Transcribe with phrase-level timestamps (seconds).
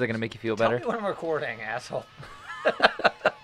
[0.00, 0.88] Is that gonna make you feel Tell better?
[0.88, 2.06] when I'm recording, asshole.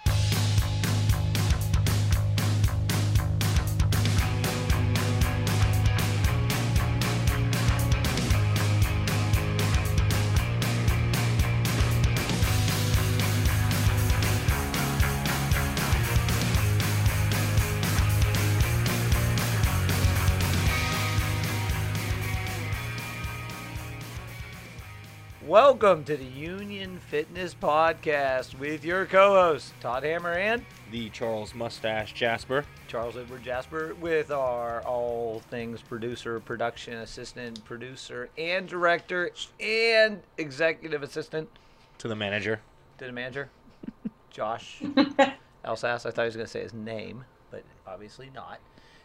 [25.79, 32.14] Welcome to the Union Fitness Podcast with your co-hosts Todd Hammer and the Charles Mustache
[32.14, 32.64] Jasper.
[32.88, 41.02] Charles Edward Jasper with our all things producer, production assistant, producer, and director, and executive
[41.02, 41.50] assistant
[41.98, 42.61] To the manager.
[42.97, 43.50] to the manager,
[44.30, 44.80] Josh
[45.62, 46.06] Elsass.
[46.06, 48.61] I thought he was going to say his name, but obviously not.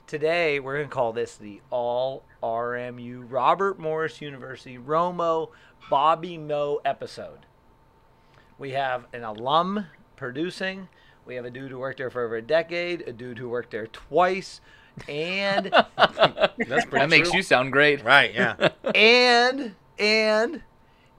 [0.08, 5.50] Today, we're going to call this the All RMU Robert Morris University Romo
[5.90, 7.46] Bobby Moe episode.
[8.58, 10.88] We have an alum producing.
[11.26, 13.72] We have a dude who worked there for over a decade, a dude who worked
[13.72, 14.62] there twice,
[15.08, 15.66] and
[15.98, 17.38] That's pretty That makes true.
[17.38, 18.04] you sound great.
[18.04, 18.70] Right, yeah.
[18.96, 20.62] and and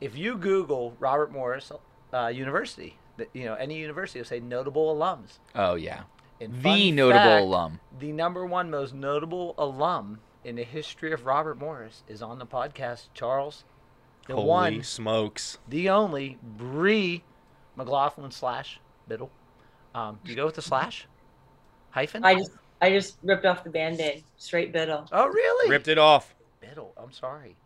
[0.00, 1.70] if you Google Robert Morris
[2.12, 5.38] uh, University, that- you know any university will say notable alums.
[5.54, 6.02] Oh yeah.
[6.40, 7.80] And The notable fact, alum.
[8.00, 12.46] The number one most notable alum in the history of Robert Morris is on the
[12.46, 13.06] podcast.
[13.14, 13.62] Charles,
[14.28, 15.58] the Holy one, smokes.
[15.68, 17.24] the only, Bree
[17.76, 19.30] McLaughlin slash Bittle.
[19.94, 21.06] Um, you go with the slash
[21.90, 22.24] hyphen?
[22.24, 22.50] I just
[22.80, 24.24] I just ripped off the band-aid.
[24.36, 25.06] Straight Bittle.
[25.12, 25.70] oh really?
[25.70, 26.34] Ripped it off.
[26.62, 26.90] Bittle.
[26.96, 27.56] I'm sorry,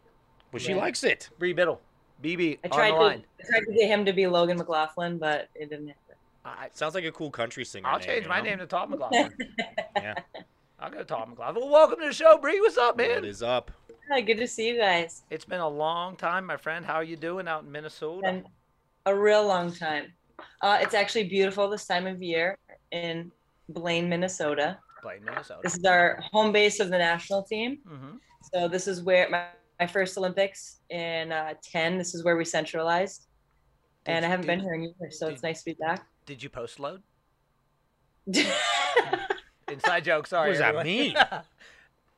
[0.53, 0.79] But she Yeah.
[0.79, 1.31] likes it.
[1.39, 1.79] Bree Bittle.
[2.23, 3.25] BB I on tried the to line.
[3.41, 6.03] I tried to get him to be Logan McLaughlin, but it didn't happen.
[6.47, 7.87] I, Sounds like a cool country singer.
[7.89, 8.45] I'll name, change my know?
[8.45, 9.35] name to Tom McLaughlin.
[9.97, 10.15] Yeah.
[10.79, 11.63] I'll go to Todd McLaughlin.
[11.63, 12.61] Well, welcome to the show, Bree.
[12.61, 13.17] What's up, man?
[13.17, 13.71] What is up?
[14.11, 15.23] Hi, good to see you guys.
[15.31, 16.85] It's been a long time, my friend.
[16.85, 18.27] How are you doing out in Minnesota?
[18.27, 18.45] And
[19.05, 20.13] a real long time.
[20.63, 22.57] Uh, it's actually beautiful this time of year
[22.93, 23.33] in
[23.69, 24.79] Blaine, Minnesota.
[25.03, 25.61] Blaine, Minnesota.
[25.65, 27.79] This is our home base of the national team.
[27.89, 28.17] Mm-hmm.
[28.55, 29.47] So this is where my,
[29.81, 31.99] my first Olympics in uh, 10.
[31.99, 33.27] This is where we centralized.
[34.05, 35.75] Did and I haven't been did- here in years, so did- it's nice to be
[35.81, 36.07] back.
[36.27, 37.03] Did you post load?
[39.69, 40.27] Inside joke.
[40.29, 40.51] Sorry.
[40.51, 40.87] What does that everyone.
[40.87, 41.15] mean?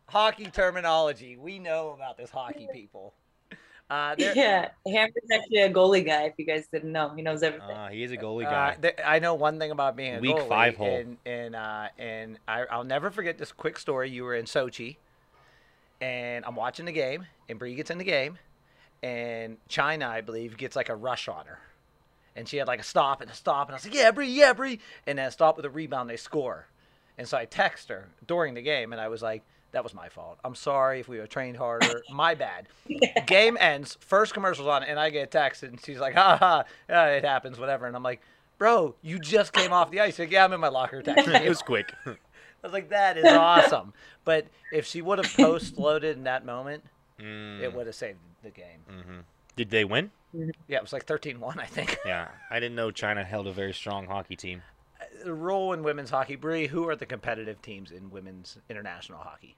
[0.09, 1.37] hockey terminology.
[1.37, 3.15] We know about this hockey people.
[3.91, 6.25] Uh, yeah, Hammer's actually a goalie guy.
[6.25, 7.71] If you guys didn't know, he knows everything.
[7.73, 8.77] Ah, he is a goalie uh, guy.
[8.79, 10.95] there- I know one thing about being a Weak goalie, five hole.
[10.95, 14.11] and and uh, and I, I'll never forget this quick story.
[14.11, 14.97] You were in Sochi,
[16.03, 18.37] and I'm watching the game, and Bree gets in the game,
[19.03, 21.59] and China, I believe, gets like a rush on her,
[22.37, 24.29] and she had like a stop and a stop, and I was like, yeah, Bree,
[24.29, 26.67] yeah, Bree, and then a stop with a rebound, they score,
[27.17, 29.45] and so I text her during the game, and I was like.
[29.73, 30.39] That was my fault.
[30.45, 32.03] I'm sorry if we were trained harder.
[32.11, 32.69] My bad.
[33.27, 33.99] Game ends.
[34.01, 37.25] First commercial's on, and I get a text, and she's like, "Ha ha, yeah, it
[37.25, 38.23] happens, whatever." And I'm like,
[38.57, 41.03] "Bro, you just came off the ice." She's like, yeah, I'm in my locker.
[41.05, 41.93] Texting it was quick.
[42.07, 42.17] I
[42.63, 43.93] was like, "That is awesome."
[44.25, 46.85] But if she would have post loaded in that moment,
[47.21, 48.79] Mm, it would have saved the game.
[48.89, 49.23] mhm.
[49.57, 50.13] Did they win?
[50.33, 51.97] Yeah, it was like 13-1, I think.
[52.07, 52.29] Yeah.
[52.49, 54.63] I didn't know China held a very strong hockey team.
[55.25, 56.67] The role in women's hockey, Bree.
[56.67, 59.57] Who are the competitive teams in women's international hockey?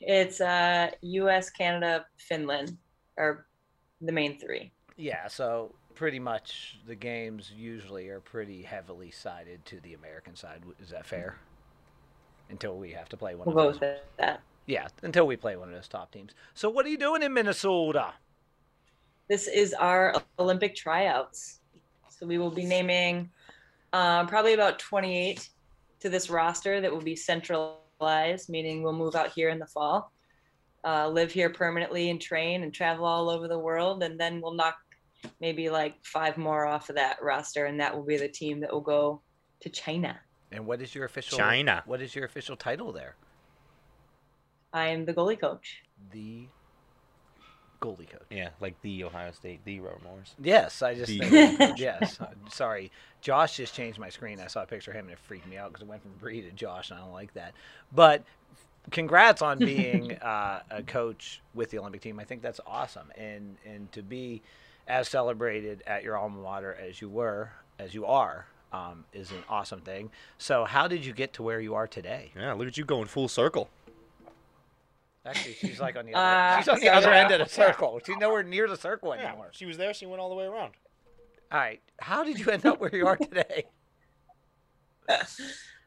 [0.00, 2.76] It's uh, U.S., Canada, Finland
[3.16, 3.46] are
[4.00, 4.72] the main three.
[4.96, 10.62] Yeah, so pretty much the games usually are pretty heavily sided to the American side.
[10.80, 11.38] Is that fair?
[12.50, 13.98] Until we have to play one We'll of those.
[14.18, 14.42] that.
[14.66, 16.32] Yeah, until we play one of those top teams.
[16.54, 18.14] So what are you doing in Minnesota?
[19.28, 21.60] This is our Olympic tryouts.
[22.08, 23.30] So we will be naming
[23.92, 25.48] um, probably about 28
[26.00, 30.12] to this roster that will be centralized, meaning we'll move out here in the fall,
[30.84, 34.02] uh, live here permanently and train and travel all over the world.
[34.02, 34.76] And then we'll knock
[35.40, 38.72] maybe like five more off of that roster, and that will be the team that
[38.72, 39.22] will go
[39.60, 40.18] to China.
[40.52, 41.82] And what is your official China.
[41.86, 43.16] What is your official title there?
[44.72, 45.82] I am the goalie coach.
[46.12, 46.46] The
[47.94, 48.22] coach.
[48.30, 50.34] Yeah, like the Ohio State, the Road Morris.
[50.42, 52.20] Yes, I just think, yes.
[52.20, 52.90] uh, Sorry,
[53.20, 54.40] Josh just changed my screen.
[54.40, 56.12] I saw a picture of him and it freaked me out because it went from
[56.18, 57.52] Bree to Josh, and I don't like that.
[57.94, 58.24] But
[58.90, 62.18] congrats on being uh, a coach with the Olympic team.
[62.18, 64.42] I think that's awesome, and and to be
[64.88, 69.42] as celebrated at your alma mater as you were, as you are, um, is an
[69.48, 70.10] awesome thing.
[70.38, 72.32] So, how did you get to where you are today?
[72.36, 73.68] Yeah, look at you going full circle.
[75.26, 76.26] Actually, she's like on the other.
[76.26, 77.22] Uh, she's on the so other yeah.
[77.24, 78.00] end of the circle.
[78.04, 79.48] She's nowhere near the circle Yeah, anymore.
[79.52, 79.92] she was there.
[79.92, 80.72] She went all the way around.
[81.52, 83.66] All right, how did you end up where you are today?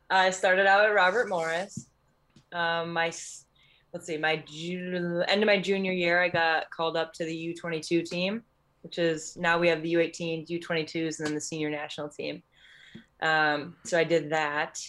[0.09, 1.87] I started out at Robert Morris.
[2.51, 3.11] Um, my
[3.93, 7.55] let's see, my ju- end of my junior year, I got called up to the
[7.55, 8.43] U22 team,
[8.81, 12.41] which is now we have the U18, U22s, and then the senior national team.
[13.21, 14.79] Um, so I did that.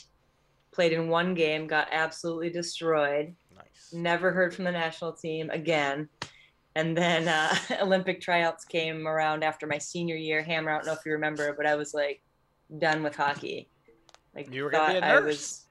[0.72, 3.34] Played in one game, got absolutely destroyed.
[3.64, 3.92] Nice.
[3.92, 6.08] Never heard from the national team again.
[6.74, 10.42] And then uh, Olympic tryouts came around after my senior year.
[10.42, 12.22] Hammer, I don't know if you remember, but I was like
[12.78, 13.68] done with hockey.
[14.34, 15.24] Like You were gonna be a thought I nurse.
[15.26, 15.66] was-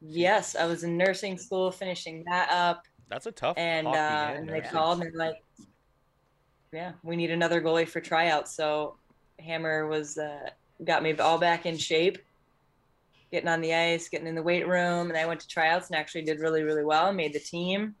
[0.00, 3.90] yes, I was in nursing school, finishing that up That's a tough and uh,
[4.36, 5.36] and they called and they're like,
[6.72, 8.96] "Yeah, we need another goalie for tryouts." So
[9.38, 10.50] Hammer was uh,
[10.82, 12.18] got me all back in shape,
[13.32, 15.96] getting on the ice, getting in the weight room, and I went to tryouts and
[15.96, 17.08] actually did really really well.
[17.08, 17.94] And made the team.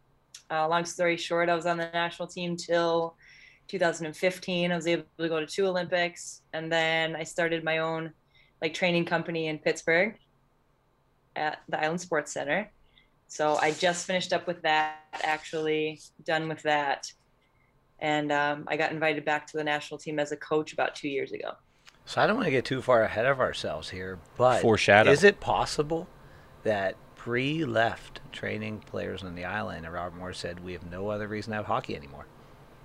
[0.50, 3.16] Uh, long story short, I was on the national team till
[3.68, 4.70] 2015.
[4.70, 8.12] I was able to go to two Olympics, and then I started my own
[8.60, 10.16] like training company in Pittsburgh
[11.34, 12.70] at the Island Sports Center.
[13.26, 17.10] So I just finished up with that, actually done with that.
[17.98, 21.08] And um, I got invited back to the national team as a coach about two
[21.08, 21.52] years ago.
[22.04, 25.10] So I don't want to get too far ahead of ourselves here, but Foreshadow.
[25.10, 26.08] is it possible
[26.64, 31.08] that Bree left training players on the island and Robert Moore said we have no
[31.08, 32.26] other reason to have hockey anymore?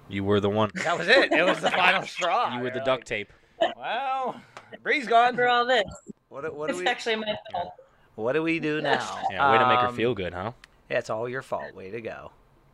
[0.08, 0.70] You were the one.
[0.76, 1.32] That was it.
[1.34, 2.56] It was the final straw.
[2.56, 3.34] You were the They're tape.
[3.76, 4.40] Well,
[4.84, 5.36] Bree's gone.
[5.36, 5.84] For all this,
[6.30, 7.74] What do, what do it's we actually my fault.
[8.16, 9.20] what do we do now?
[9.32, 10.52] Yeah, way to make her Um, feel good, huh?
[10.90, 11.74] Yeah, it's all your fault.
[11.74, 12.32] Way to go.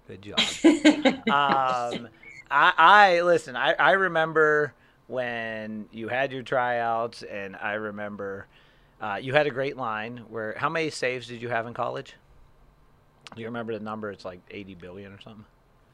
[0.08, 0.40] Good job.
[1.30, 2.10] um,
[2.52, 3.56] I, I listen.
[3.56, 4.74] I, I remember
[5.14, 8.48] when you had your tryouts, and I remember
[9.00, 10.24] uh, you had a great line.
[10.28, 12.16] Where how many saves did you have in college?
[13.36, 14.12] Do you remember the number?
[14.12, 15.46] It's like eighty billion or something.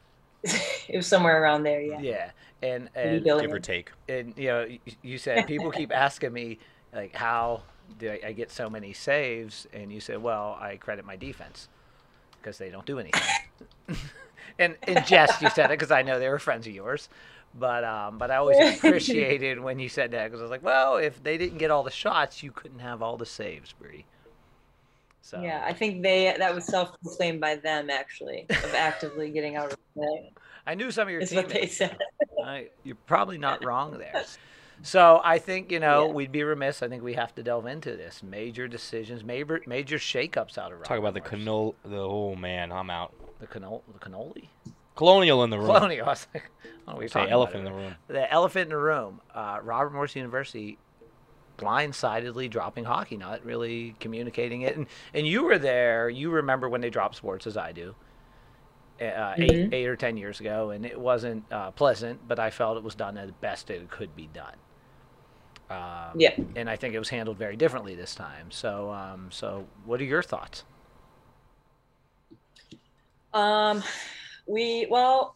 [0.44, 2.00] it was somewhere around there, yeah.
[2.00, 2.32] Yeah,
[2.64, 3.24] and and.
[3.24, 3.92] Give or take.
[4.08, 6.60] and you know, y- you said people keep asking me
[6.94, 7.64] like how
[7.98, 11.68] do I, I get so many saves, and you said, well, I credit my defense
[12.42, 13.22] because they don't do anything.
[14.60, 17.10] and in jest, you said it because I know they were friends of yours.
[17.58, 20.98] But um, but I always appreciated when you said that because I was like, well,
[20.98, 24.06] if they didn't get all the shots, you couldn't have all the saves, Bree.
[25.22, 29.72] So Yeah, I think they that was self-proclaimed by them actually of actively getting out
[29.72, 30.32] of play.
[30.66, 31.98] I knew some of your Is what they said.
[32.44, 34.24] I, you're probably not wrong there.
[34.82, 36.14] So I think you know Yeah.
[36.14, 36.82] we'd be remiss.
[36.82, 40.84] I think we have to delve into this major decisions, major major shakeups out of
[40.84, 43.14] Talk about the Robert The oh man, I'm out.
[43.40, 44.48] the cannoli, the cannoli,
[45.00, 45.68] Colonial in the room.
[45.68, 46.06] colonial.
[46.08, 46.52] I was like,
[46.86, 47.96] oh, we Say elephant in the room.
[48.10, 49.22] The elephant in the room.
[49.34, 50.78] Uh, Robert Morris University
[51.58, 54.76] blindsidedly dropping hockey, not really communicating it.
[54.76, 56.10] And and you were there.
[56.10, 57.96] You remember when they dropped sports, as I do.
[59.00, 59.74] Uh, eight, Mhm.
[59.74, 62.96] eight or ten years ago, and it wasn't uh, pleasant, but I felt it was
[62.96, 64.56] done as best it could be done.
[65.70, 66.36] Um, Yeah.
[66.58, 68.52] and I think it was handled very differently this time.
[68.52, 70.66] So, um, so what are your thoughts?
[73.34, 73.82] Um,
[74.50, 75.36] we well,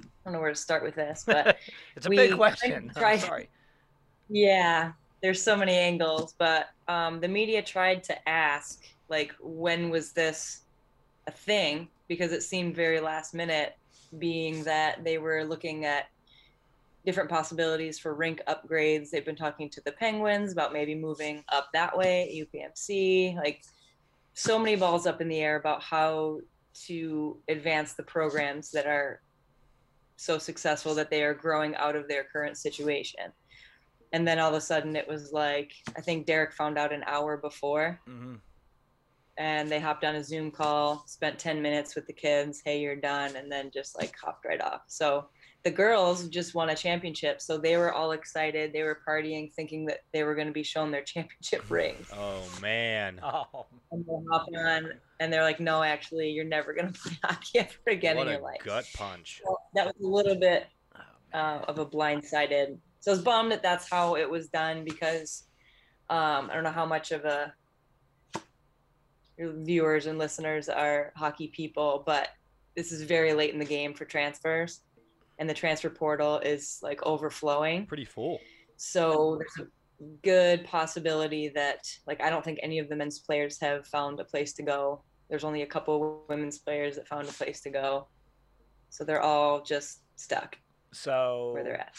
[0.00, 1.56] I don't know where to start with this, but
[1.96, 2.90] It's a We big question.
[2.96, 3.48] Tried- sorry.
[4.28, 6.34] yeah, there's so many angles.
[6.38, 10.62] But um, the media tried to ask, like, when was this
[11.26, 11.88] a thing?
[12.08, 13.76] Because it seemed very last minute,
[14.18, 16.06] being that they were looking at
[17.06, 19.10] different possibilities for rink upgrades.
[19.10, 23.62] They've been talking to the Penguins about maybe moving up that way, UPMC, like
[24.34, 26.38] so many balls up in the air about how
[26.86, 29.20] to advance the programs that are
[30.16, 33.32] so successful that they are growing out of their current situation.
[34.12, 37.04] And then all of a sudden it was like, I think Derek found out an
[37.06, 38.34] hour before hmm
[39.38, 42.62] and they hopped on a Zoom call, spent 10 minutes with the kids.
[42.64, 43.34] Hey, you're done.
[43.36, 44.82] And then just like hopped right off.
[44.88, 45.26] So
[45.64, 47.40] the girls just won a championship.
[47.40, 48.72] So they were all excited.
[48.72, 52.08] They were partying, thinking that they were going to be shown their championship rings.
[52.12, 53.20] Oh man.
[53.22, 57.18] Oh, And they hop on and they're like, no, actually, you're never going to play
[57.24, 58.60] hockey ever again what in a your life.
[58.64, 59.40] gut punch.
[59.44, 60.66] So that was a little bit
[60.96, 62.78] oh, uh, of a blindsided.
[63.00, 65.44] So I was bummed that that's how it was done because
[66.10, 67.54] um, I don't know how much of a
[69.38, 72.28] viewers and listeners are hockey people, but
[72.76, 74.80] this is very late in the game for transfers,
[75.42, 77.84] and the transfer portal is like overflowing.
[77.84, 78.38] Pretty full.
[78.76, 83.58] So there's a good possibility that like I don't think any of the men's players
[83.60, 85.02] have found a place to go.
[85.28, 88.06] There's only a couple women's players that found a place to go.
[88.90, 90.56] So they're all just stuck
[90.92, 91.96] so where they're at.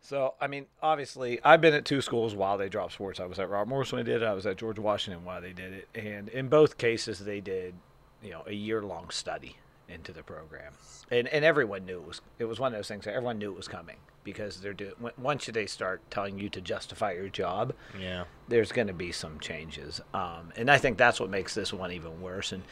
[0.00, 3.20] So, I mean, obviously, I've been at two schools while they dropped sports.
[3.20, 4.26] I was at Robert Morris when they did it.
[4.26, 5.88] I was at George Washington while they did it.
[5.94, 7.74] And in both cases, they did,
[8.20, 9.54] you know, a year-long study
[9.92, 10.72] into the program.
[11.10, 13.50] And and everyone knew it was it was one of those things that everyone knew
[13.52, 17.74] it was coming because they're doing once they start telling you to justify your job,
[18.00, 18.24] Yeah.
[18.48, 20.00] there's going to be some changes.
[20.14, 22.52] Um, and I think that's what makes this one even worse.
[22.52, 22.62] And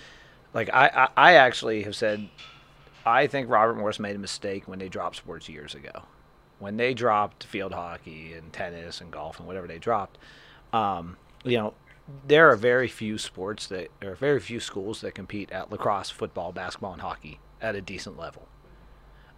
[0.55, 0.87] like I,
[1.17, 2.29] I, I actually have said,
[3.05, 6.03] I think Robert Morris made a mistake when they dropped sports years ago.
[6.61, 10.19] when they dropped field hockey and tennis and golf and whatever they dropped,
[10.73, 11.75] um, you know,
[12.27, 16.53] there are very few sports that are very few schools that compete at lacrosse, football,
[16.53, 18.49] basketball, and hockey at a decent level.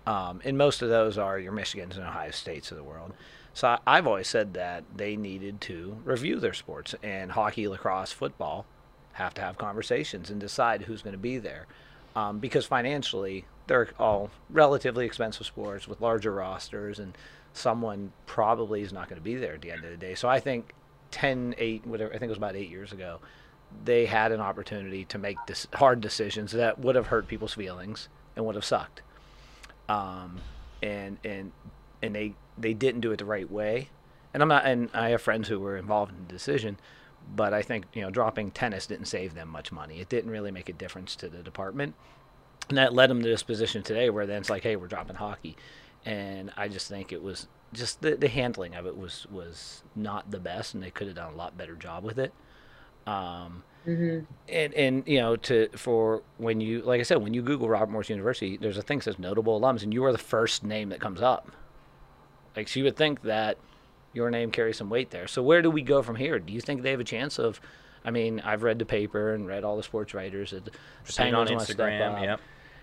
[0.07, 3.13] Um, and most of those are your Michigans and Ohio States of the world.
[3.55, 8.13] So I, I've always said that they needed to review their sports, and hockey, lacrosse,
[8.13, 8.67] football
[9.13, 11.67] have to have conversations and decide who's going to be there.
[12.15, 17.17] Um, because financially, they're all relatively expensive sports with larger rosters, and
[17.53, 20.15] someone probably is not going to be there at the end of the day.
[20.15, 20.75] So I think
[21.13, 23.21] 10, 8, whatever, I think it was about eight years ago,
[23.85, 28.09] they had an opportunity to make this hard decisions that would have hurt people's feelings
[28.37, 29.03] and would have sucked.
[29.89, 30.41] Um,
[30.83, 31.53] and and
[32.03, 33.89] and they they didn't do it the right way.
[34.35, 36.79] And I'm not, and I have friends who were involved in the decision,
[37.35, 40.01] but I think you know dropping tennis didn't save them much money.
[40.01, 41.95] It didn't really make a difference to the department,
[42.69, 45.17] and that led them to this position today where then it's like, hey, we're dropping
[45.17, 45.57] hockey,
[46.05, 50.31] and I just think it was just the, the handling of it was was not
[50.31, 52.33] the best, and they could have done a lot better job with it.
[53.07, 54.21] Um, Mm-hmm.
[54.49, 57.91] and and you know to for when you like I said when you Google Robert
[57.91, 60.91] Morris University, there's a thing that says notable alums, and you are the first name
[60.91, 61.51] that comes up.
[62.55, 63.59] Like so you would think that
[64.13, 65.27] your name carries some weight there.
[65.27, 66.39] So where do we go from here?
[66.39, 67.61] Do you think they have a chance of?
[68.05, 70.53] I mean, I've read the paper and read all the sports writers.
[70.53, 70.71] that The
[71.05, 72.15] Seen on Penguins want to step Instagram.
[72.19, 72.23] up.
[72.23, 72.41] Yep.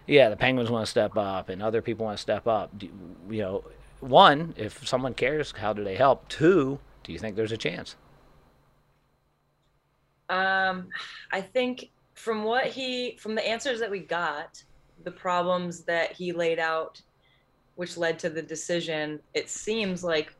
[0.07, 2.77] Yeah, the Penguins want to step up, and other people want to step up.
[2.77, 2.89] Do,
[3.29, 3.63] you know,
[4.01, 6.27] one, if someone cares, how do they help?
[6.27, 7.95] Two, do you think there's a chance?
[10.29, 10.89] Um,
[11.31, 14.63] I think from what he, from the answers that we got,
[15.03, 17.01] the problems that he laid out,
[17.75, 20.33] which led to the decision, it seems like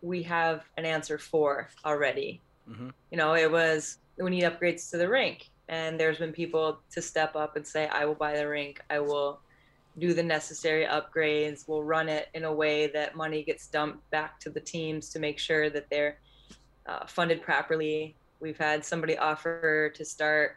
[0.00, 2.40] we have an answer for already.
[2.68, 2.90] Mm-hmm.
[3.10, 7.02] You know, it was we need upgrades to the rink, and there's been people to
[7.02, 8.80] step up and say, "I will buy the rink.
[8.88, 9.40] I will
[9.98, 11.68] do the necessary upgrades.
[11.68, 15.18] We'll run it in a way that money gets dumped back to the teams to
[15.18, 16.18] make sure that they're
[16.86, 20.56] uh, funded properly." We've had somebody offer to start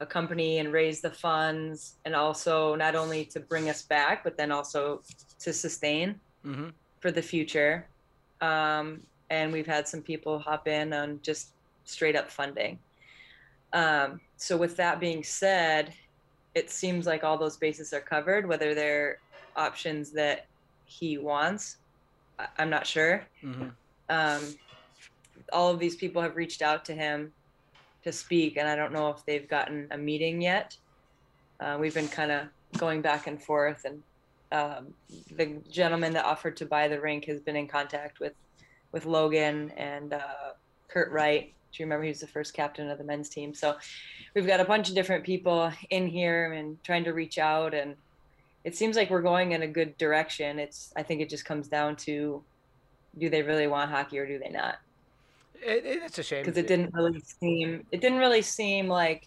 [0.00, 4.36] a company and raise the funds, and also not only to bring us back, but
[4.36, 5.02] then also
[5.38, 6.68] to sustain Mm-hmm.
[7.00, 7.86] for the future.
[8.42, 9.00] Um,
[9.30, 11.52] and we've had some people hop in on just
[11.84, 12.78] straight up funding.
[13.72, 15.94] Um, so, with that being said,
[16.54, 19.18] it seems like all those bases are covered, whether they're
[19.56, 20.46] options that
[20.86, 21.78] he wants.
[22.38, 23.24] I- I'm not sure.
[23.42, 23.68] Mm-hmm.
[24.08, 24.54] Um,
[25.52, 27.32] all of these people have reached out to him
[28.02, 30.76] to speak, and I don't know if they've gotten a meeting yet.
[31.60, 32.46] Uh, we've been kind of
[32.76, 34.02] going back and forth, and
[34.52, 34.94] um,
[35.36, 38.34] the gentleman that offered to buy the rink has been in contact with
[38.92, 40.52] with Logan and uh,
[40.88, 41.52] Kurt Wright.
[41.74, 43.52] Do you remember he was the first captain of the men's team?
[43.54, 43.76] So
[44.34, 47.96] we've got a bunch of different people in here and trying to reach out, and
[48.62, 50.58] it seems like we're going in a good direction.
[50.58, 52.42] It's I think it just comes down to
[53.18, 54.76] do they really want hockey or do they not?
[55.54, 59.26] It, it- it's a shame because it didn't really seem it didn't really seem like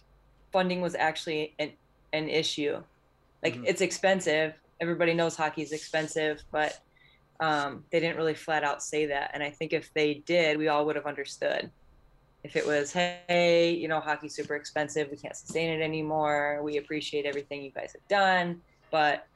[0.52, 1.72] funding was actually an,
[2.12, 2.82] an issue
[3.42, 3.64] like Mhm.
[3.66, 6.78] it's expensive everybody knows hockey is expensive but
[7.40, 10.68] um, they didn't really flat out say that and i think if they did we
[10.68, 11.70] all would have understood
[12.48, 16.78] if it was hey you know hockey's super expensive we can't sustain it anymore we
[16.78, 19.26] appreciate everything you guys have done but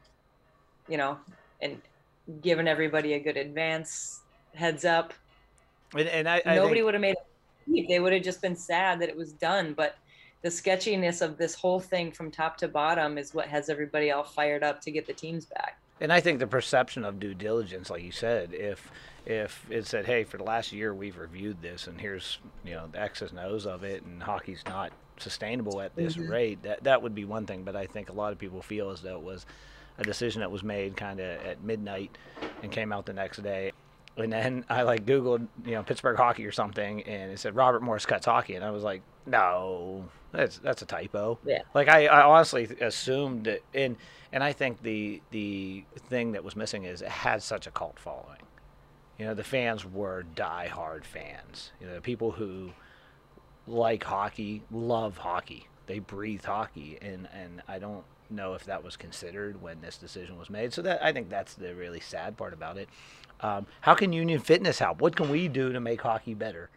[0.88, 1.18] you know
[1.60, 1.80] and
[2.40, 4.22] giving everybody a good advance
[4.54, 5.12] heads up
[5.94, 7.16] And, and I, I nobody think, would have made
[7.68, 7.88] it.
[7.88, 9.74] They would have just been sad that it was done.
[9.74, 9.96] But
[10.42, 14.24] the sketchiness of this whole thing from top to bottom is what has everybody all
[14.24, 15.78] fired up to get the teams back.
[16.00, 18.90] and I think the perception of due diligence, like you said, if
[19.26, 22.88] if it said, hey, for the last year we've reviewed this, and here's you know
[22.90, 26.28] the X's and O's of it, and hockey's not sustainable at this Mhm.
[26.30, 27.62] rate, that that would be one thing.
[27.62, 29.46] But I think a lot of people feel as though it was
[29.98, 32.16] a decision that was made kind of at midnight
[32.62, 33.72] and came out the next day.
[34.16, 37.82] And then I like Googled, you know, Pittsburgh hockey or something, and it said Robert
[37.82, 41.38] Morris cuts hockey, and I was like, no, that's that's a typo.
[41.44, 41.62] Yeah.
[41.74, 43.96] Like I, I honestly assumed that, and
[44.32, 47.98] and I think the the thing that was missing is it had such a cult
[47.98, 48.38] following.
[49.18, 51.72] You know, the fans were die-hard fans.
[51.80, 52.72] You know, people who
[53.66, 55.68] like hockey love hockey.
[55.86, 60.38] They breathe hockey, and and I don't know if that was considered when this decision
[60.38, 60.72] was made.
[60.72, 62.88] So that I think that's the really sad part about it.
[63.40, 65.00] Um, how can Union Fitness help?
[65.00, 66.70] What can we do to make hockey better?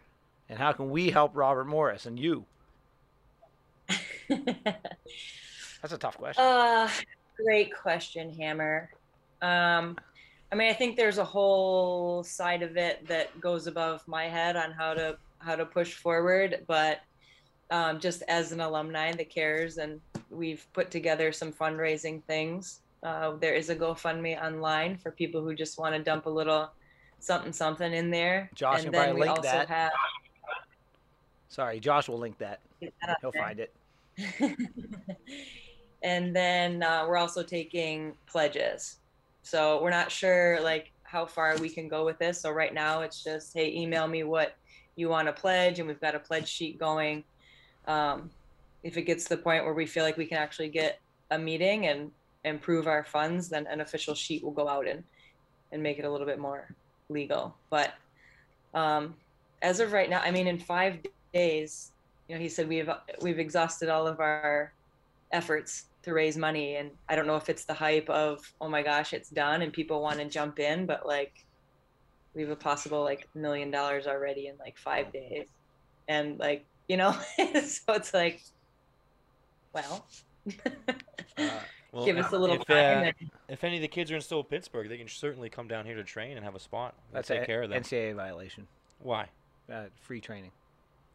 [0.48, 2.44] And how can we help Robert Morris and you?
[4.28, 6.44] That's a tough question.
[6.44, 6.88] uh,
[7.36, 8.90] great question, Hammer.
[9.42, 9.96] Um,
[10.52, 14.56] I mean, I think there's a whole side of it that goes above my head
[14.56, 17.00] on how to how to push forward, but
[17.70, 20.00] um, just as an alumni that cares, and
[20.30, 25.54] we've put together some fundraising things Uh, there is a GoFundMe online for people who
[25.54, 26.70] just want to dump a little
[27.18, 28.50] something something in there.
[28.54, 29.68] Josh and then we link also that.
[29.68, 29.92] have
[31.48, 32.60] Sorry, Josh will link that.
[32.80, 33.42] that He'll there.
[33.42, 33.74] find it.
[36.02, 38.98] and then uh, we're also taking pledges.
[39.46, 42.40] So we're not sure like how far we can go with this.
[42.40, 44.56] So right now it's just hey, email me what
[44.96, 47.22] you want to pledge, and we've got a pledge sheet going.
[47.86, 48.28] Um,
[48.82, 50.98] if it gets to the point where we feel like we can actually get
[51.30, 52.10] a meeting and
[52.44, 55.04] improve our funds, then an official sheet will go out and
[55.70, 56.74] and make it a little bit more
[57.08, 57.54] legal.
[57.70, 57.94] But
[58.74, 59.14] um,
[59.62, 60.98] as of right now, I mean, in five
[61.32, 61.92] days,
[62.28, 64.72] you know, he said we've we've exhausted all of our
[65.30, 68.82] efforts to raise money, and I don't know if it's the hype of oh my
[68.82, 71.44] gosh, it's done and people want to jump in, but like
[72.32, 75.46] we have a possible like million dollars already in like five days,
[76.08, 77.10] and like you know,
[77.64, 78.40] so it's like,
[79.72, 80.06] well,
[81.38, 81.50] Uh,
[81.92, 82.76] Well, give us a little if, time.
[82.76, 85.66] uh, and- if any of the kids are in still Pittsburgh, they can certainly come
[85.66, 86.94] down here to train and have a spot.
[87.10, 87.82] We'll that's take a care of them.
[87.82, 88.66] NCAA violation.
[89.00, 89.28] Why?
[89.72, 90.52] Uh, free training.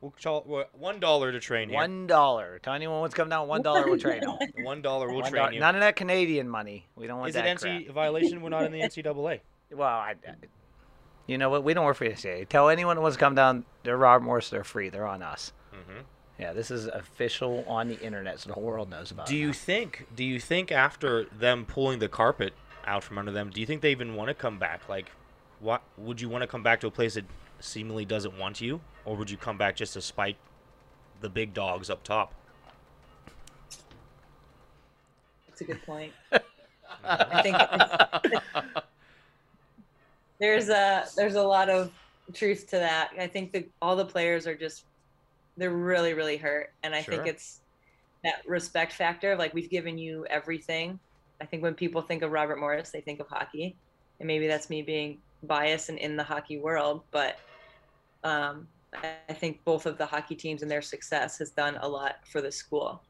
[0.01, 1.77] We'll chal- well, one dollar to train here.
[1.77, 2.59] One dollar.
[2.63, 3.47] Tell anyone what's coming down.
[3.47, 4.37] One dollar, we'll train them.
[4.63, 5.59] One dollar, we'll train dollar- you.
[5.59, 6.87] None of that Canadian money.
[6.95, 7.95] We don't want Is it that NC crap.
[7.95, 8.41] violation?
[8.41, 9.39] We're not in the NCAA.
[9.73, 10.33] Well, I, I-
[11.27, 11.63] you know what?
[11.63, 12.49] We don't work for the NCAA.
[12.49, 13.63] Tell anyone who wants to come down.
[13.83, 14.49] They're Rob Morris.
[14.49, 14.89] They're free.
[14.89, 15.53] They're on us.
[15.73, 15.99] Mm-hmm.
[16.39, 19.37] Yeah, this is official on the internet, so the whole world knows about Do it.
[19.37, 19.53] you now.
[19.53, 20.07] think?
[20.15, 22.53] Do you think after them pulling the carpet
[22.85, 24.89] out from under them, do you think they even want to come back?
[24.89, 25.11] Like,
[25.59, 27.25] what would you want to come back to a place that
[27.59, 30.37] seemingly doesn't want you, or would you come back just to spite
[31.21, 32.33] the big dogs up top?
[35.47, 36.13] That's a good point.
[37.03, 37.57] I think
[40.39, 41.91] there's a there's a lot of
[42.33, 43.11] truth to that.
[43.19, 44.85] I think that all the players are just
[45.57, 47.15] they're really really hurt, and I Sure.
[47.15, 47.61] think it's
[48.23, 50.99] that respect factor of like we've given you everything.
[51.41, 53.75] I think when people think of Robert Morris, they think of hockey,
[54.19, 57.37] and maybe that's me being biased and in the hockey world, but
[58.23, 62.17] um, I think both of the hockey teams and their success has done a lot
[62.25, 63.01] for the school.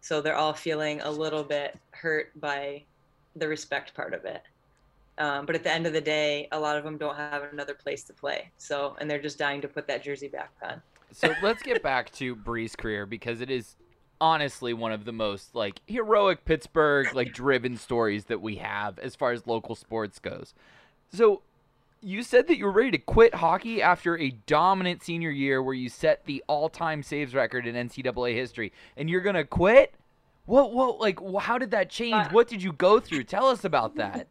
[0.00, 2.82] So they're all feeling a little bit hurt by
[3.36, 4.42] the respect part of it.
[5.18, 7.74] Um, but at the end of the day, a lot of them don't have another
[7.74, 8.50] place to play.
[8.58, 10.82] So, and they're just dying to put that jersey back on.
[11.12, 13.76] So let's get back to Bree's career because it is
[14.20, 19.16] honestly one of the most like heroic Pittsburgh like driven stories that we have as
[19.16, 20.54] far as local sports goes.
[21.12, 21.42] So
[22.02, 25.74] you said that you were ready to quit hockey after a dominant senior year where
[25.74, 29.94] you set the all-time saves record in NCAA history, and you're gonna quit?
[30.46, 30.72] What?
[30.72, 31.00] What?
[31.00, 32.14] Like, how did that change?
[32.14, 33.24] Uh, What did you go through?
[33.24, 34.26] Tell us about that.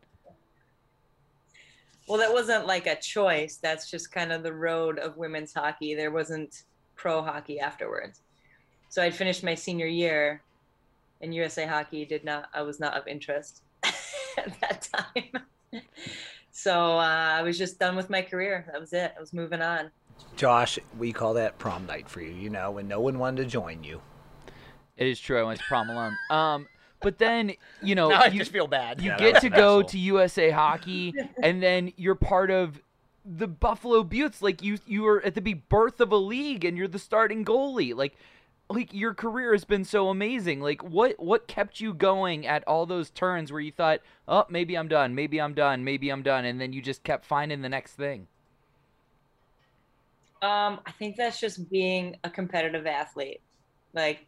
[2.07, 3.57] Well, that wasn't like a choice.
[3.57, 5.95] That's just kind of the road of women's hockey.
[5.95, 6.63] There wasn't
[6.95, 8.21] pro hockey afterwards.
[8.89, 10.41] So I'd finished my senior year,
[11.21, 12.49] and USA Hockey did not.
[12.53, 15.81] I was not of interest at that time.
[16.51, 17.01] So uh,
[17.37, 18.65] I was just done with my career.
[18.71, 19.13] That was it.
[19.15, 19.91] I was moving on.
[20.35, 22.31] Josh, we call that prom night for you.
[22.31, 24.01] You know, when no one wanted to join you.
[24.97, 25.39] It is true.
[25.39, 26.13] I went to prom alone.
[26.29, 26.67] Um,
[27.01, 29.01] but then you know now I you, just feel bad.
[29.01, 29.83] you Yeah, get to go asshole.
[29.85, 32.79] to USA Hockey, and then you're part of
[33.25, 34.41] the Buffalo Beauts.
[34.41, 37.95] Like you, you are at the birth of a league, and you're the starting goalie.
[37.95, 38.15] Like,
[38.71, 40.61] like your career has been so amazing.
[40.61, 44.77] Like, what what kept you going at all those turns where you thought, oh, maybe
[44.77, 47.69] I'm done, maybe I'm done, maybe I'm done, and then you just kept finding the
[47.69, 48.27] next thing.
[50.41, 53.41] Um, I think that's just being a competitive athlete.
[53.93, 54.25] Like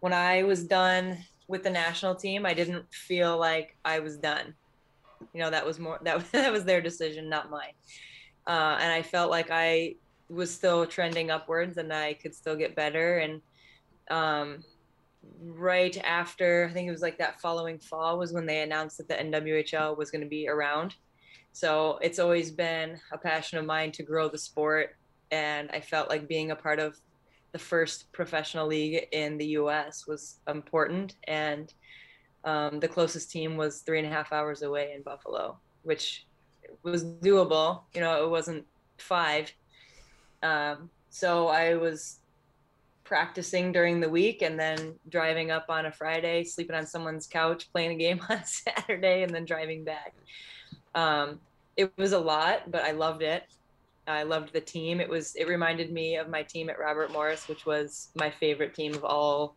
[0.00, 1.18] when I was done
[1.48, 4.54] with the national team, I didn't feel like I was done.
[5.32, 7.72] You know, that was more that that was their decision, not mine.
[8.46, 9.94] Uh, and I felt like I
[10.28, 13.18] was still trending upwards, and I could still get better.
[13.18, 13.40] And
[14.10, 14.64] um,
[15.40, 19.08] right after, I think it was like that following fall was when they announced that
[19.08, 20.94] the NWHL was going to be around.
[21.52, 24.96] So it's always been a passion of mine to grow the sport
[25.30, 26.98] and I felt like being a part of
[27.52, 30.06] the first professional league in the U.S.
[30.06, 31.16] was important.
[31.24, 31.72] And
[32.44, 36.26] um, the closest team was three and a half hours away in Buffalo, which
[36.82, 37.82] was doable.
[37.94, 38.64] You know, it wasn't
[38.98, 39.52] five.
[40.42, 42.18] Um, so I was
[43.06, 47.70] practicing during the week and then driving up on a Friday, sleeping on someone's couch,
[47.72, 50.14] playing a game on Saturday, and then driving back.
[50.94, 51.40] Um,
[51.76, 53.44] it was a lot, but I loved it.
[54.06, 55.00] I loved the team.
[55.00, 58.74] It was it reminded me of my team at Robert Morris, which was my favorite
[58.74, 59.56] team of all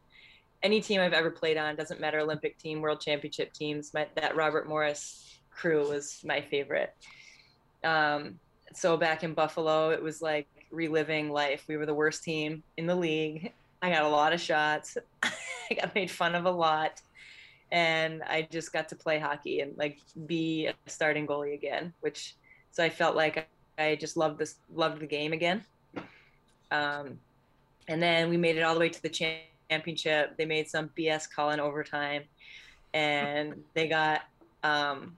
[0.64, 1.76] any team I've ever played on.
[1.76, 3.94] Doesn't matter Olympic team, World Championship teams.
[3.94, 6.94] My, that Robert Morris crew was my favorite.
[7.84, 8.40] Um,
[8.74, 11.64] so back in Buffalo, it was like reliving life.
[11.68, 13.52] We were the worst team in the league.
[13.82, 14.98] I got a lot of shots.
[15.24, 17.02] I got made fun of a lot.
[17.72, 22.36] and I just got to play hockey and like be a starting goalie again, which
[22.72, 25.64] so I felt like I just loved this, loved the game again.
[26.72, 27.20] Um,
[27.88, 29.10] and then we made it all the way to the
[29.70, 30.38] championship.
[30.38, 32.24] They made some BS call in overtime,
[32.94, 34.22] and they got
[34.64, 35.16] um,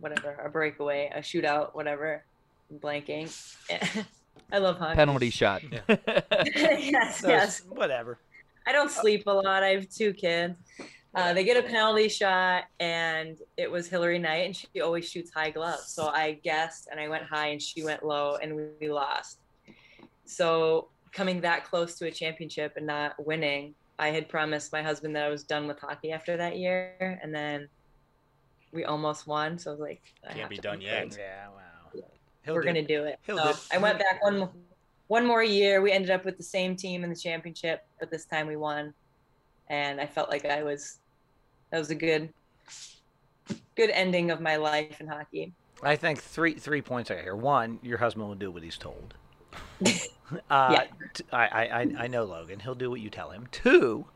[0.00, 2.24] whatever a breakaway, a shootout, whatever.
[2.82, 3.30] Blanking.
[4.52, 4.96] I love hockey.
[4.96, 5.62] Penalty shot.
[5.88, 7.62] yes, So yes.
[7.68, 8.18] Whatever.
[8.66, 9.62] I don't sleep a lot.
[9.62, 10.54] I have two kids.
[11.14, 15.30] Uh, they get a penalty shot, and it was Hilary Knight, and she always shoots
[15.32, 15.86] high gloves.
[15.86, 19.38] So I guessed, and I went high, and she went low, and we, we lost.
[20.26, 25.16] So coming that close to a championship and not winning, I had promised my husband
[25.16, 27.68] that I was done with hockey after that year, and then
[28.72, 29.58] we almost won.
[29.58, 31.16] So I was like, I Can't have be to done yet.
[31.18, 31.48] Yeah.
[31.48, 31.62] Wow.
[32.46, 33.18] He'll We're gonna do it.
[33.26, 33.56] So do it.
[33.72, 34.48] I went back one
[35.08, 35.82] one more year.
[35.82, 38.94] We ended up with the same team in the championship, but this time we won,
[39.68, 40.98] and I felt like I was
[41.70, 42.32] that was a good
[43.76, 45.52] good ending of my life in hockey.
[45.82, 47.36] I think three three points right here.
[47.36, 49.14] One, your husband will do what he's told.
[50.50, 50.84] uh, Yeah.
[51.14, 52.60] t- I, I, I- I know Logan.
[52.60, 53.46] He'll do what you tell him.
[53.52, 54.06] Two,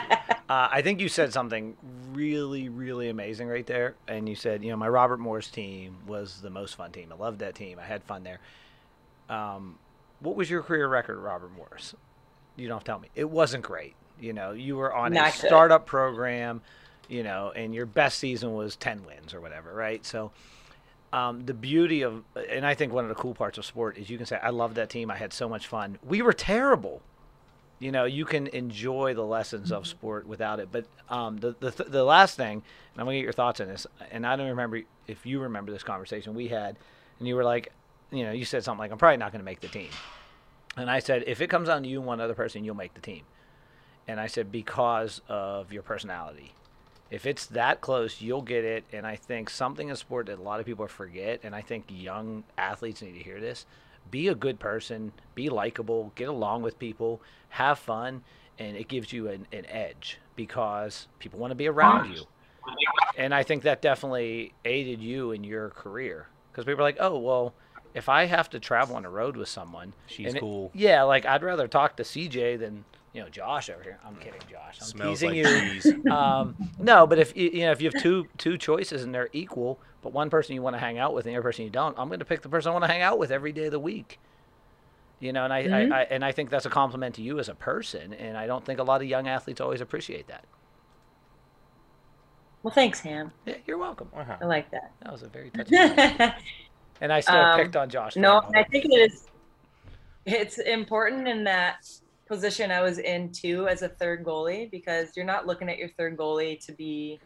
[0.50, 1.76] uh, I think you said something
[2.12, 3.94] really, really amazing right there.
[4.08, 7.12] And you said, you know, my Robert Morris team was the most fun team.
[7.12, 7.78] I loved that team.
[7.78, 8.40] I had fun there.
[9.28, 9.78] Um,
[10.18, 11.94] what was your career record, Robert Morris?
[12.56, 13.10] You don't have to tell me.
[13.14, 13.94] It wasn't great.
[14.20, 15.46] You know, you were on a Not good.
[15.46, 16.62] startup program,
[17.08, 20.04] you know, and your best season was 10 wins or whatever, right?
[20.04, 20.32] So,
[21.12, 24.10] um, the beauty of, and I think one of the cool parts of sport is
[24.10, 25.12] you can say, I love that team.
[25.12, 26.00] I had so much fun.
[26.04, 27.02] We were terrible.
[27.80, 30.68] You know, you can enjoy the lessons of sport without it.
[30.70, 33.60] But um, the, the, th- the last thing, and I'm going to get your thoughts
[33.60, 36.76] on this, and I don't remember if you remember this conversation we had,
[37.18, 37.72] and you were like,
[38.10, 39.88] you know, you said something like, I'm probably not going to make the team.
[40.76, 42.94] And I said, if it comes down to you and one other person, you'll make
[42.94, 43.22] the team.
[44.06, 46.52] And I said, because of your personality.
[47.10, 48.84] If it's that close, you'll get it.
[48.92, 51.86] And I think something in sport that a lot of people forget, and I think
[51.88, 53.66] young athletes need to hear this
[54.10, 58.22] be a good person, be likable, get along with people, have fun,
[58.58, 62.24] and it gives you an, an edge because people want to be around you.
[63.16, 67.18] And I think that definitely aided you in your career because people are like, oh,
[67.18, 67.54] well,
[67.94, 70.70] if I have to travel on the road with someone, She's and it- cool.
[70.74, 73.98] yeah, like I'd rather talk to CJ than you know Josh over here.
[74.06, 74.78] I'm kidding, Josh.
[74.80, 75.44] I'm Smells teasing like you.
[75.60, 75.92] cheese.
[76.10, 79.30] Um, no, but if you you know if you have two two choices and they're
[79.32, 81.70] equal, but one person you want to hang out with and the other person you
[81.70, 83.66] don't, I'm going to pick the person I want to hang out with every day
[83.66, 84.18] of the week.
[85.18, 85.92] You know, and I, Mhm.
[85.92, 88.46] I, I and I think that's a compliment to you as a person, and I
[88.46, 90.44] don't think a lot of young athletes always appreciate that.
[92.62, 93.32] Well, thanks, Ham.
[93.46, 94.08] Yeah, you're welcome.
[94.14, 94.92] I like that.
[95.02, 95.78] That was a very touching.
[97.00, 98.16] and I still Um, picked on Josh.
[98.16, 99.26] No, I think it is.
[100.26, 101.86] It's important in that
[102.30, 105.88] position I was in too as a third goalie because you're not looking at your
[105.88, 107.18] third goalie to be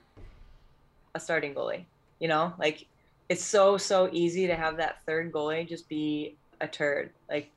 [1.15, 1.85] a starting goalie.
[2.21, 2.87] You know, like
[3.29, 7.11] it's so so easy to have that third goalie just be a turd.
[7.29, 7.51] Like,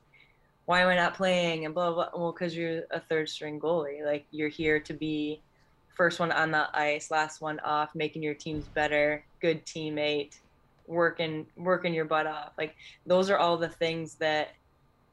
[0.66, 1.64] why am I not playing?
[1.64, 2.10] And blah blah.
[2.14, 4.04] Well, because you're a third string goalie.
[4.04, 5.40] Like you're here to be
[5.94, 10.36] first one on the ice, last one off, making your teams better, good teammate,
[10.86, 12.52] working working your butt off.
[12.58, 14.50] Like those are all the things that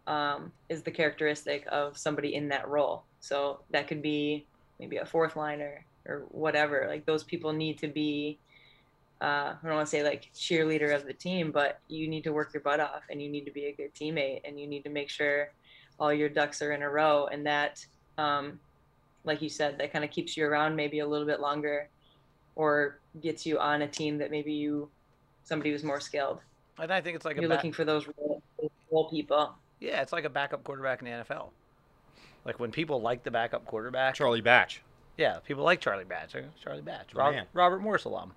[0.07, 3.03] um, is the characteristic of somebody in that role.
[3.19, 4.45] So that could be
[4.79, 6.85] maybe a fourth liner or whatever.
[6.87, 8.37] Like those people need to be.
[9.21, 12.33] Uh, I don't want to say like cheerleader of the team, but you need to
[12.33, 14.83] work your butt off and you need to be a good teammate and you need
[14.83, 15.51] to make sure
[15.99, 17.27] all your ducks are in a row.
[17.27, 17.83] And that,
[18.17, 18.59] um,
[19.23, 21.89] like you said, that kind of keeps you around maybe a little bit longer
[22.55, 24.89] or gets you on a team that maybe you
[25.43, 26.39] somebody who's more skilled.
[26.77, 28.41] and I think it's like You're looking for those role,
[28.91, 29.55] role people.
[29.79, 31.49] Yeah, it's like a backup quarterback in the NFL.
[32.45, 34.81] Like when people like the backup quarterback, Charlie Batch.
[35.17, 36.35] Yeah, people like Charlie Batch.
[36.63, 37.13] Charlie Batch.
[37.13, 38.33] Rob- Robert Morris alum.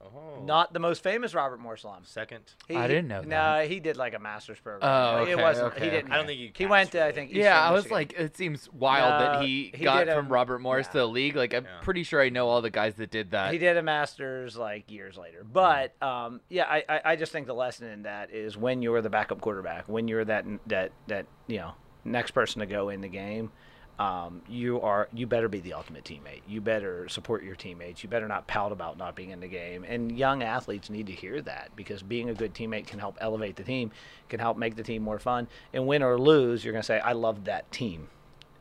[0.00, 0.42] Oh.
[0.44, 2.02] Not the most famous Robert Morris alum.
[2.04, 2.40] second.
[2.68, 3.62] He, I didn't know No, that.
[3.64, 4.88] No, he did like a master's program.
[4.90, 5.66] Oh, Like, it wasn't.
[5.74, 6.04] okay, he didn't.
[6.06, 6.12] okay.
[6.14, 6.50] I don't think you.
[6.54, 7.14] He went to I it.
[7.14, 7.32] think.
[7.32, 7.96] Yeah, Eastern I was Michigan.
[7.96, 10.98] like, it seems wild No, that he, he got did a- from Robert Morris to
[10.98, 11.36] the league.
[11.36, 11.80] Like, I'm Yeah.
[11.82, 13.52] pretty sure I know all the guys that did that.
[13.52, 15.44] he did a master's like years later.
[15.44, 19.02] But um, yeah, I, I, I just think the lesson in that is when you're
[19.02, 21.72] the backup quarterback, when you're that that that you know
[22.04, 23.50] next person to go in the game,
[23.98, 26.42] um, you are you better be the ultimate teammate.
[26.46, 28.02] You better support your teammates.
[28.02, 29.84] You better not pout about not being in the game.
[29.84, 33.56] And young athletes need to hear that because being a good teammate can help elevate
[33.56, 33.90] the team,
[34.28, 35.48] can help make the team more fun.
[35.72, 38.08] And win or lose, you're gonna say, "I love that team."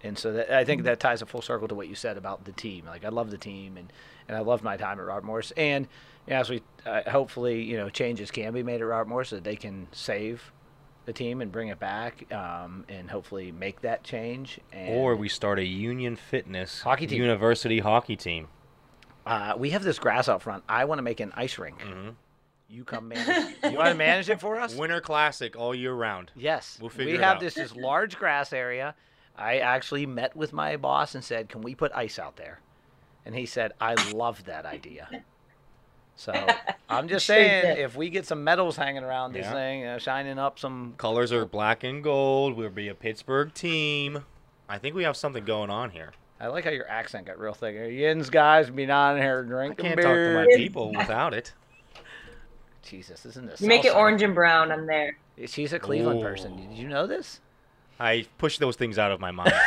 [0.03, 2.45] And so that, I think that ties a full circle to what you said about
[2.45, 2.85] the team.
[2.85, 3.93] Like I love the team, and,
[4.27, 5.51] and I love my time at Robert Morris.
[5.55, 5.87] And
[6.25, 9.29] you know, as we uh, hopefully you know changes can be made at Robert Morris
[9.29, 10.51] so that they can save
[11.07, 14.59] the team and bring it back, um, and hopefully make that change.
[14.73, 17.21] And Or we start a Union Fitness Hockey team.
[17.21, 18.49] University hockey team.
[19.25, 20.63] Uh, we have this grass out front.
[20.69, 21.81] I want to make an ice rink.
[21.81, 22.09] hmm
[22.69, 23.55] You come manage.
[23.63, 24.75] you want to manage it for us?
[24.75, 26.31] Winter Classic all year round.
[26.35, 26.77] Yes.
[26.79, 27.39] We'll figure we it have out.
[27.41, 28.93] this this large grass area.
[29.37, 32.59] I actually met with my boss and said, "Can we put ice out there?"
[33.25, 35.07] And he said, "I love that idea."
[36.17, 36.33] So
[36.89, 39.53] I'm just saying, if we get some medals hanging around this Yeah.
[39.53, 42.57] thing, uh, shining up some, Colors are black and gold.
[42.57, 44.25] We'll be a Pittsburgh team.
[44.67, 46.11] I think we have something going on here.
[46.39, 47.75] I like how your accent got real thick.
[47.77, 50.05] Are you guys be down here drinking I drinking can't beer?
[50.05, 51.53] talk to my people without it.
[52.83, 53.61] Jesus, isn't this?
[53.61, 54.71] You make it orange and brown.
[54.71, 55.17] I'm there.
[55.45, 56.55] She's a Cleveland person.
[56.55, 57.41] Did you know this?
[57.99, 59.53] I push those things out of my mind.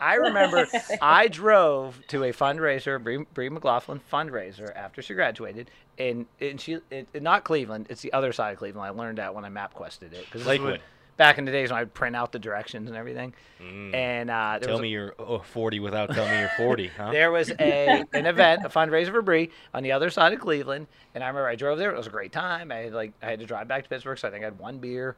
[0.00, 0.66] I remember
[1.02, 6.74] I drove to a fundraiser, Bree, Bree McLaughlin fundraiser after she graduated, and and she
[6.90, 8.86] it, it- not Cleveland, it's the other side of Cleveland.
[8.86, 10.80] I learned that when I map quested it because Lakewood.
[11.16, 13.34] back in the days when I'd print out the directions and everything.
[13.62, 13.94] Mm.
[13.94, 17.10] And uh, there Tell was me you're oh, 40 without telling me you're 40, huh?
[17.12, 20.86] there was a an event, a fundraiser for Bree on the other side of Cleveland,
[21.14, 21.92] and I remember I drove there.
[21.92, 22.72] It was a great time.
[22.72, 24.58] I had like I had to drive back to Pittsburgh, so I think I had
[24.58, 25.14] one beer,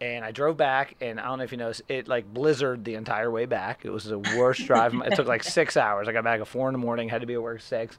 [0.00, 0.96] and I drove back.
[1.00, 3.84] And I don't know if you noticed, it like blizzard the entire way back.
[3.84, 4.94] It was the worst drive.
[4.94, 6.08] It took like six hours.
[6.08, 7.08] I got back at four in the morning.
[7.08, 7.98] Had to be at work six,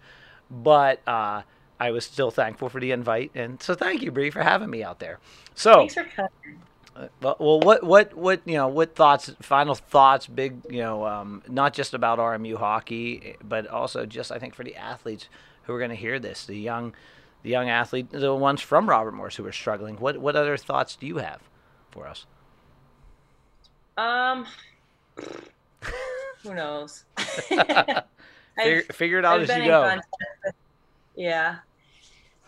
[0.49, 1.41] but uh,
[1.79, 4.83] I was still thankful for the invite, and so thank you, Bree, for having me
[4.83, 5.19] out there.
[5.55, 5.73] So.
[5.87, 6.31] Thanks for coming.
[6.95, 11.41] Uh, Well, what, what, what, you know, what thoughts, final thoughts, big, you know, um,
[11.47, 15.29] not just about RMU hockey, but also just, I think, for the athletes
[15.63, 16.93] who are going to hear this, the young,
[17.43, 19.95] the young athlete, the ones from Robert Morris who are struggling.
[19.95, 21.48] What, what other thoughts do you have
[21.91, 22.25] for us?
[23.97, 24.45] Um,
[26.43, 27.03] who knows?
[28.63, 29.95] Figure, figure it out I've as you go.
[29.95, 30.53] with-
[31.15, 31.57] yeah.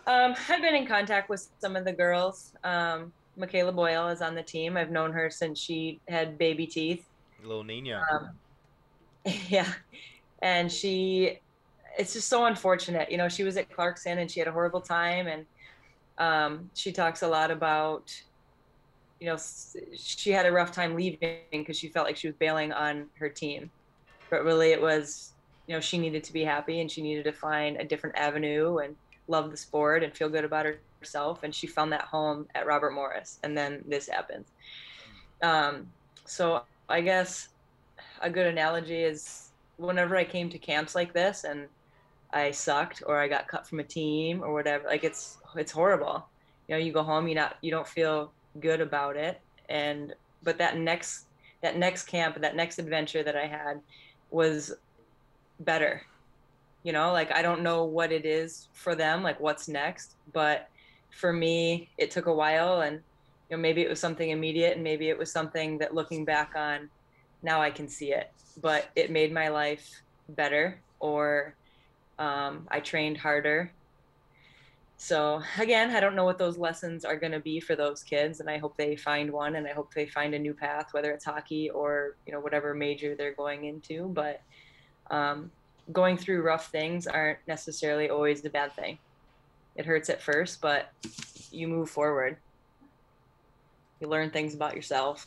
[0.08, 2.54] Um, I've been in contact with some of the girls.
[2.64, 4.78] Um, Michaela Boyle is on the team.
[4.78, 7.08] I've known her since she had baby teeth.
[7.44, 8.02] Little Nina.
[8.12, 8.30] Um,
[9.48, 9.72] yeah.
[10.42, 11.40] And she,
[11.98, 13.12] it's just so unfortunate.
[13.12, 15.28] You know, she was at Clarkson and she had a horrible time.
[15.28, 15.46] And
[16.18, 18.12] um, she talks a lot about,
[19.22, 19.38] you know,
[19.96, 23.30] she had a rough time leaving because she felt like she was bailing on her
[23.30, 23.70] team.
[24.32, 25.34] But really, it was,
[25.68, 28.80] you know, she needed to be happy and she needed to find a different avenue
[28.80, 28.96] and
[29.28, 30.66] love the sport and feel good about
[31.00, 31.44] herself.
[31.44, 33.38] And she found that home at Robert Morris.
[33.44, 34.48] And then this happens.
[35.44, 35.88] Um,
[36.26, 37.50] so I guess
[38.22, 41.68] a good analogy is whenever I came to camps like this and
[42.34, 46.26] I sucked or I got cut from a team or whatever, like it's it's horrible.
[46.68, 49.40] You know, you go home, you not you don't feel good about it.
[49.70, 51.26] And but that next
[51.62, 53.82] that next camp, that next adventure that I had
[54.32, 54.74] was
[55.60, 56.02] better.
[56.84, 60.68] You know, like I don't know what it is for them, like what's next, but
[61.12, 62.96] for me, it took a while and
[63.50, 66.54] you know maybe it was something immediate and maybe it was something that looking back
[66.56, 66.90] on
[67.44, 68.32] now I can see it.
[68.62, 69.88] But it made my life
[70.30, 71.56] better, or
[72.20, 73.72] um, I trained harder.
[75.02, 78.40] So again, I don't know what those lessons are going to be for those kids,
[78.40, 81.10] and I hope they find one, and I hope they find a new path, whether
[81.10, 84.10] it's hockey or you know whatever major they're going into.
[84.10, 84.42] But
[85.10, 85.50] um,
[85.92, 89.00] going through rough things aren't necessarily always the bad thing.
[89.76, 90.92] It hurts at first, but
[91.50, 92.38] you move forward.
[94.02, 95.26] You learn things about yourself.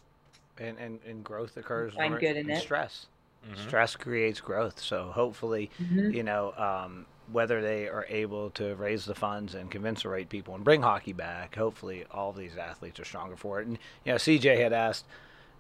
[0.57, 2.63] And, and, and growth occurs Find good in in it.
[2.63, 3.07] stress.
[3.45, 3.59] Mhm.
[3.67, 4.81] Stress creates growth.
[4.81, 5.69] So hopefully,
[6.13, 10.29] you know, um, whether they are able to raise the funds and convince the right
[10.29, 13.67] people and bring hockey back, hopefully all these athletes are stronger for it.
[13.67, 15.07] And you know, CJ had asked,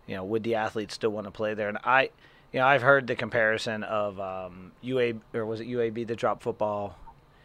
[0.07, 1.69] you know, would the athletes still want to play there?
[1.69, 2.11] And I,
[2.53, 6.43] you know, I've heard the comparison of um, UA or was it UAB that dropped
[6.43, 6.99] football?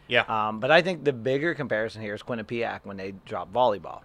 [0.08, 0.24] Yeah.
[0.28, 4.02] Um, but I think the bigger comparison here is Quinnipiac when they dropped volleyball.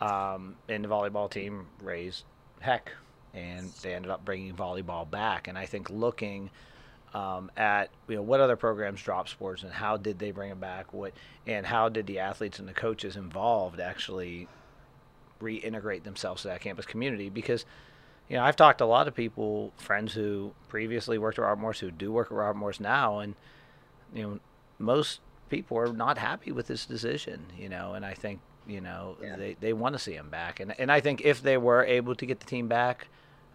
[0.00, 2.24] Um, and the volleyball team raised
[2.60, 2.92] heck,
[3.34, 5.48] and they ended up bringing volleyball back.
[5.48, 6.50] And I think looking
[7.14, 10.60] um, at you know what other programs drop sports and how did they bring them
[10.60, 11.12] back, what
[11.46, 14.48] and how did the athletes and the coaches involved actually
[15.40, 17.28] reintegrate themselves to that campus community?
[17.28, 17.64] Because
[18.28, 21.60] you know I've talked to a lot of people, friends who previously worked at Robert
[21.60, 23.34] Morris who do work at Robert Morris now, and
[24.14, 24.40] you know
[24.78, 25.20] most
[25.50, 29.36] people are not happy with this decision, you know, and I think you know Yeah.
[29.36, 32.14] they, they want to see him back, and and I think if they were able
[32.14, 33.08] to get the team back,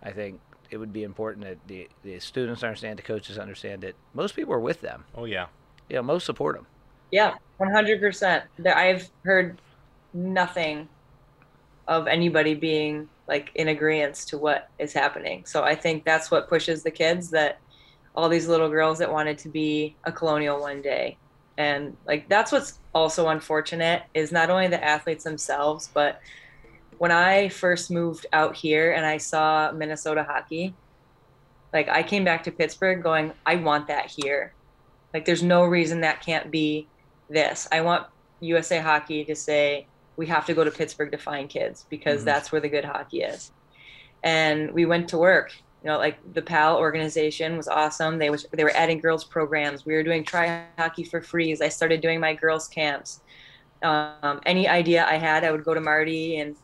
[0.04, 3.96] I think it would be important that the the students understand, the coaches understand that
[4.14, 5.48] most people are with them, Oh yeah.
[5.90, 6.68] yeah, most support them.
[7.12, 8.46] Yeah, one hundred percent.
[8.66, 9.62] I've heard
[10.14, 10.90] nothing
[11.88, 15.46] of anybody being like in agreement to what is happening.
[15.46, 17.60] So I think that's what pushes the kids that
[18.16, 21.18] all these little girls that wanted to be a colonial one day.
[21.58, 26.20] And like that's what's also unfortunate is not only the athletes themselves, but
[26.98, 30.74] when I first moved out here and I saw Minnesota hockey,
[31.74, 34.54] like I came back to Pittsburgh going, I want that here.
[35.14, 36.88] Like there's no reason that can't be
[37.30, 37.68] this.
[37.72, 38.08] I want
[38.40, 42.26] USA Hockey to say we have to go to Pittsburgh to find kids because Mhm.
[42.26, 43.52] that's where the good hockey is.
[44.24, 45.54] And we went to work.
[45.84, 48.18] You know, like the PAL organization was awesome.
[48.18, 49.86] They was they were adding girls programs.
[49.86, 51.62] We were doing try hockey for freeze.
[51.62, 53.22] I started doing my girls camps.
[53.84, 56.56] Um, any idea I had, I would go to Marty and,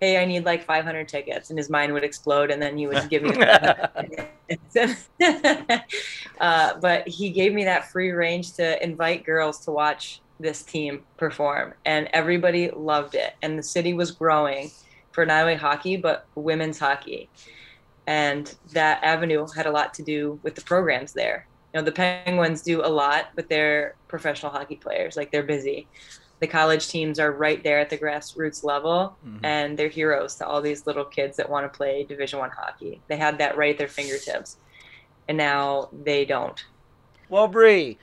[0.00, 3.08] hey, I need like 500 tickets, and his mind would explode, and then he would
[3.10, 3.32] give me.
[6.40, 11.02] uh, but he gave me that free range to invite girls to watch this team
[11.18, 13.34] perform, and everybody loved it.
[13.42, 14.70] And the city was growing
[15.12, 17.28] for not only hockey but women's hockey,
[18.06, 21.46] and that avenue had a lot to do with the programs there.
[21.72, 25.16] You know, the Penguins do a lot, with they're professional hockey players.
[25.16, 25.86] Like they're busy.
[26.40, 29.40] The college teams are right there at the grassroots level, Mhm.
[29.42, 33.00] and they're heroes to all these little kids that want to play Division One hockey.
[33.08, 34.56] They had that right at their fingertips,
[35.28, 36.64] and now they don't.
[37.28, 37.98] Well, Bree,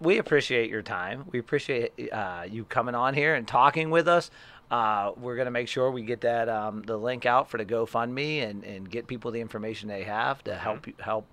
[0.00, 1.24] we appreciate your time.
[1.30, 4.30] We appreciate uh, you coming on here and talking with us.
[4.70, 8.42] Uh, we're gonna make sure we get that um, the link out for the GoFundMe
[8.42, 11.26] and, and get people the information they have to help you help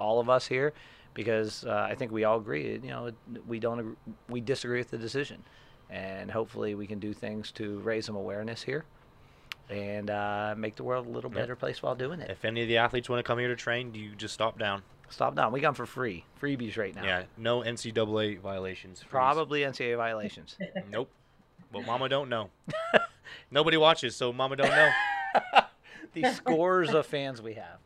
[0.00, 0.72] all of us here,
[1.14, 2.72] because uh, I think we all agree.
[2.82, 3.10] You know,
[3.46, 3.94] we don't agree,
[4.28, 5.44] we disagree with the decision,
[5.90, 8.84] and hopefully we can do things to raise some awareness here,
[9.70, 12.30] and uh, make the world a little better place while doing it.
[12.30, 14.58] If any of the athletes want to come here to train, do you just stop
[14.58, 14.82] down.
[15.10, 15.52] Stop down.
[15.52, 17.04] We got 'em for free, freebies right now.
[17.04, 19.00] Yeah, no NCAA violations.
[19.00, 19.10] Freeze.
[19.10, 20.56] Probably NCAA violations.
[20.90, 21.10] Nope.
[21.70, 22.50] But Mama don't know.
[23.50, 24.90] Nobody watches, so Mama don't know.
[26.12, 27.78] the scores of fans we have.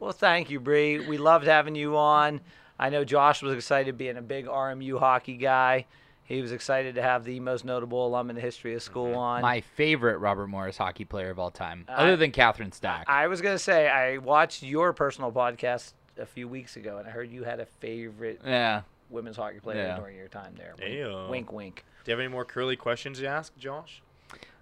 [0.00, 0.98] Well, thank you, Bree.
[1.06, 2.40] We loved having you on.
[2.78, 5.86] I know Josh was excited being a big RMU hockey guy.
[6.28, 9.40] He was excited to have the most notable alum in the history of school on.
[9.40, 13.04] My favorite Robert Morris hockey player of all time, I- other than Catherine Stack.
[13.08, 17.10] I was gonna say I watched your personal podcast a few weeks ago, and I
[17.12, 18.82] heard you had a favorite yeah.
[19.08, 19.96] women's hockey player Yeah.
[19.96, 20.74] during your time there.
[20.78, 21.30] Wink, Ayo.
[21.30, 21.84] wink, wink.
[22.04, 24.02] Do you have any more curly questions to ask, Josh?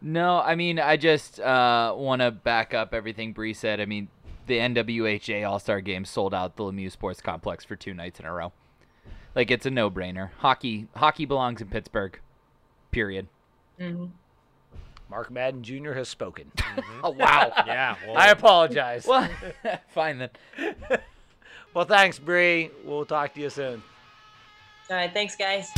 [0.00, 3.80] No, I mean, I just uh, want to back up everything Bree said.
[3.80, 4.06] I mean,
[4.46, 8.26] the NWHA All Star Game sold out the Lemieux Sports Complex for two nights in
[8.26, 8.52] a row.
[9.36, 10.30] Like it's a no brainer.
[10.38, 12.18] Hockey, hockey belongs in Pittsburgh.
[12.90, 13.28] Period.
[13.78, 14.06] hmm
[15.08, 15.92] Mark Madden Jr.
[15.92, 16.50] has spoken.
[17.04, 17.52] Oh wow.
[17.66, 17.94] Yeah.
[18.06, 19.06] Well, I apologize.
[19.06, 19.28] well,
[19.88, 20.30] fine then.
[21.74, 22.70] well, thanks, Bree.
[22.84, 23.82] We'll talk to you soon.
[24.90, 25.70] All right, thanks, guys.